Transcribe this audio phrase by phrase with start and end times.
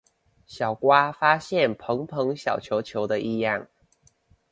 [0.47, 3.67] 小蝸發現蓬蓬小球球的異樣